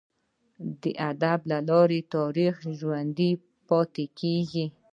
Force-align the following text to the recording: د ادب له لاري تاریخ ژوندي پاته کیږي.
د 0.81 0.83
ادب 1.11 1.39
له 1.51 1.57
لاري 1.69 2.01
تاریخ 2.15 2.55
ژوندي 2.79 3.31
پاته 3.67 4.05
کیږي. 4.19 4.65